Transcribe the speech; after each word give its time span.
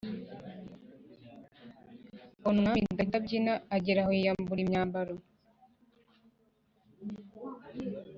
abona 2.39 2.59
Umwami 2.61 2.79
Dawidi 2.95 3.11
abyina 3.19 3.53
ageraho 3.75 4.09
yiyambura 4.17 4.59
imyambaro 4.65 5.15